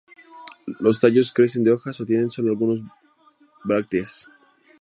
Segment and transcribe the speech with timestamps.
[0.79, 2.81] Los tallos carecen de hojas o tienen solo algunas
[3.63, 4.27] brácteas.